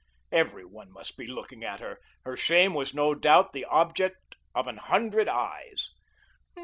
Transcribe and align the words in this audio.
Every 0.31 0.65
one 0.65 0.91
must 0.91 1.15
be 1.15 1.27
looking 1.27 1.63
at 1.63 1.79
her. 1.79 1.99
Her 2.25 2.35
shame 2.35 2.73
was 2.73 2.91
no 2.95 3.13
doubt 3.13 3.53
the 3.53 3.65
object 3.65 4.33
of 4.55 4.65
an 4.65 4.77
hundred 4.77 5.27
eyes. 5.29 5.91